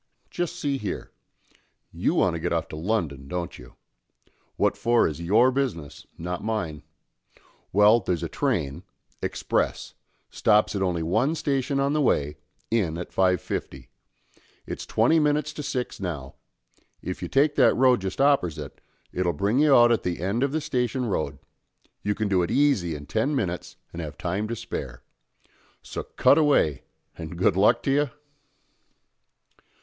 [0.31, 1.11] Just see here.
[1.91, 3.75] You want to get off to London, don't you?
[4.55, 6.81] What for is your business, not mine.
[7.71, 8.81] Well, there's a train,
[9.21, 9.93] express,
[10.31, 12.37] stops at only one station on the way,
[12.71, 13.89] in at 5.50.
[14.65, 16.33] It's twenty minnits to six now.
[17.03, 18.79] If you take that road just oppersite,
[19.13, 21.37] it'll bring you out at the end of the Station Road;
[22.01, 25.03] you can do it easy in ten minnits and have time to spare.
[25.83, 26.81] So cut away,
[27.15, 28.09] and good luck to you?"